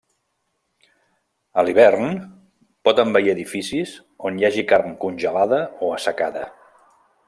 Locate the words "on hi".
4.31-4.51